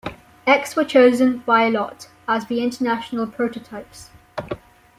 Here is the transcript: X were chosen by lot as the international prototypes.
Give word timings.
X 0.47 0.75
were 0.75 0.83
chosen 0.83 1.43
by 1.45 1.67
lot 1.69 2.09
as 2.27 2.47
the 2.47 2.63
international 2.63 3.27
prototypes. 3.27 4.09